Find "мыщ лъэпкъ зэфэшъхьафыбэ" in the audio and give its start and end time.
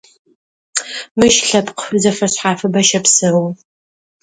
1.17-2.81